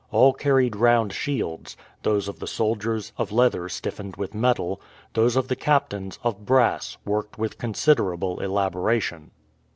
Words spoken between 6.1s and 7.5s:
of brass, worked